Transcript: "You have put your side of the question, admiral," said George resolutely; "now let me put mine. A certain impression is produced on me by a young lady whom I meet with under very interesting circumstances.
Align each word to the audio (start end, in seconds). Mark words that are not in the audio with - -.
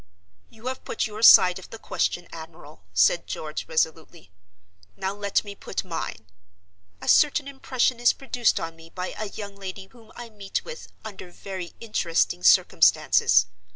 "You 0.49 0.65
have 0.65 0.83
put 0.83 1.05
your 1.05 1.21
side 1.21 1.59
of 1.59 1.69
the 1.69 1.77
question, 1.77 2.27
admiral," 2.31 2.81
said 2.91 3.27
George 3.27 3.67
resolutely; 3.67 4.31
"now 4.97 5.13
let 5.13 5.43
me 5.43 5.53
put 5.53 5.83
mine. 5.85 6.25
A 7.01 7.07
certain 7.07 7.47
impression 7.47 7.99
is 7.99 8.11
produced 8.11 8.59
on 8.59 8.75
me 8.75 8.89
by 8.89 9.13
a 9.15 9.29
young 9.29 9.55
lady 9.55 9.89
whom 9.91 10.11
I 10.15 10.29
meet 10.31 10.65
with 10.65 10.87
under 11.05 11.29
very 11.29 11.75
interesting 11.79 12.41
circumstances. 12.41 13.45